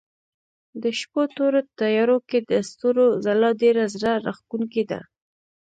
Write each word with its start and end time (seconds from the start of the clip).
د 0.81 0.83
شپو 0.99 1.21
تورو 1.35 1.61
تيارو 1.79 2.17
کې 2.29 2.39
د 2.51 2.51
ستورو 2.69 3.05
ځلا 3.25 3.49
ډېره 3.61 3.83
زړه 3.95 4.11
راښکونکې 4.25 4.83
ده. 4.91 4.99